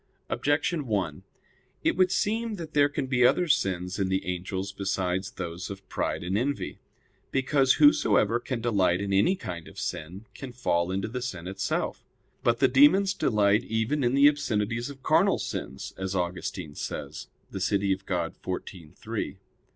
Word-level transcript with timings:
Objection 0.31 0.87
1: 0.87 1.21
It 1.83 1.95
would 1.95 2.11
seem 2.11 2.55
that 2.55 2.73
there 2.73 2.89
can 2.89 3.05
be 3.05 3.23
other 3.23 3.47
sins 3.47 3.99
in 3.99 4.09
the 4.09 4.25
angels 4.25 4.71
besides 4.71 5.29
those 5.29 5.69
of 5.69 5.87
pride 5.89 6.23
and 6.23 6.35
envy. 6.35 6.79
Because 7.29 7.73
whosoever 7.73 8.39
can 8.39 8.61
delight 8.61 8.99
in 8.99 9.13
any 9.13 9.35
kind 9.35 9.67
of 9.67 9.77
sin, 9.79 10.25
can 10.33 10.53
fall 10.53 10.89
into 10.91 11.07
the 11.07 11.21
sin 11.21 11.47
itself. 11.47 12.03
But 12.41 12.57
the 12.57 12.67
demons 12.67 13.13
delight 13.13 13.63
even 13.65 14.03
in 14.03 14.15
the 14.15 14.27
obscenities 14.27 14.89
of 14.89 15.03
carnal 15.03 15.37
sins; 15.37 15.93
as 15.99 16.15
Augustine 16.15 16.73
says 16.73 17.27
(De 17.51 17.59
Civ. 17.59 17.79
Dei 17.81 17.95
xiv, 18.29 18.95
3). 18.95 19.37